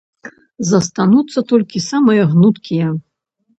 Застануцца 0.69 1.39
толькі 1.53 1.83
самыя 1.91 2.27
гнуткія. 2.35 2.91